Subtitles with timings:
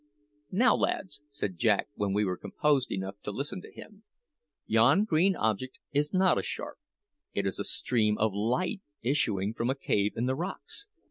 [0.49, 4.01] "Now, lads," said Jack when we were composed enough to listen to him,
[4.65, 6.79] "yon green object is not a shark;
[7.35, 10.87] it is a stream of light issuing from a cave in the rocks.